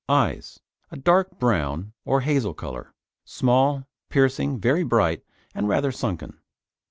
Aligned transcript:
EYES 0.09 0.59
A 0.89 0.97
dark 0.97 1.37
brown 1.37 1.93
or 2.05 2.21
hazel 2.21 2.55
colour; 2.55 2.95
small, 3.23 3.85
piercing, 4.09 4.59
very 4.59 4.83
bright 4.83 5.23
and 5.53 5.69
rather 5.69 5.91
sunken. 5.91 6.39